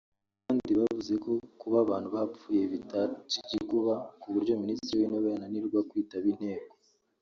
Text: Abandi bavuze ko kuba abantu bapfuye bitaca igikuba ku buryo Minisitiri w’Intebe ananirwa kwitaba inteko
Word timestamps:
Abandi 0.47 0.71
bavuze 0.79 1.13
ko 1.23 1.31
kuba 1.61 1.77
abantu 1.85 2.07
bapfuye 2.15 2.61
bitaca 2.73 3.35
igikuba 3.45 3.93
ku 4.21 4.27
buryo 4.33 4.53
Minisitiri 4.63 4.97
w’Intebe 4.99 5.29
ananirwa 5.37 5.79
kwitaba 5.89 6.27
inteko 6.33 6.71